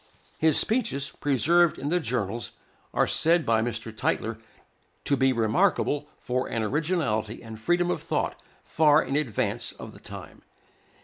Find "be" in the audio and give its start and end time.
5.15-5.31